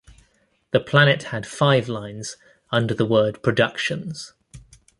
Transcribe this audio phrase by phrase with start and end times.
[0.71, 2.35] The planet had five lines
[2.71, 4.33] under the word "Productions".